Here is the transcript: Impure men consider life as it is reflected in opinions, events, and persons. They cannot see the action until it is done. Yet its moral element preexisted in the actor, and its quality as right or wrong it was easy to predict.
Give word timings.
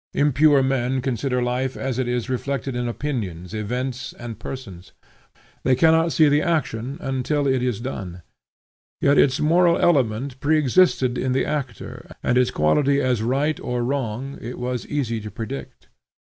Impure 0.15 0.63
men 0.63 0.99
consider 0.99 1.43
life 1.43 1.77
as 1.77 1.99
it 1.99 2.07
is 2.07 2.27
reflected 2.27 2.75
in 2.75 2.87
opinions, 2.87 3.53
events, 3.53 4.13
and 4.13 4.39
persons. 4.39 4.93
They 5.63 5.75
cannot 5.75 6.11
see 6.11 6.27
the 6.27 6.41
action 6.41 6.97
until 6.99 7.45
it 7.45 7.61
is 7.61 7.79
done. 7.79 8.23
Yet 8.99 9.19
its 9.19 9.39
moral 9.39 9.77
element 9.77 10.39
preexisted 10.39 11.19
in 11.19 11.33
the 11.33 11.45
actor, 11.45 12.09
and 12.23 12.35
its 12.35 12.49
quality 12.49 12.99
as 12.99 13.21
right 13.21 13.59
or 13.59 13.83
wrong 13.83 14.39
it 14.41 14.57
was 14.57 14.87
easy 14.87 15.21
to 15.21 15.29
predict. 15.29 15.87